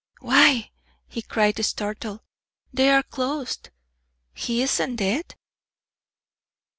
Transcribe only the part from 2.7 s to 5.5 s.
"they are closed! He isn't dead?"